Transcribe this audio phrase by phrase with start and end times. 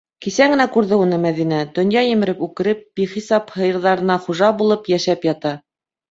[0.25, 5.53] Кисә генә күрҙе уны Мәҙинә, донъя емереп үкереп, бихисап һыйырҙарына хужа булып, йәшәп ята.